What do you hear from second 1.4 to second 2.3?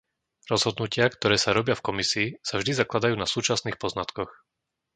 sa robia v Komisii,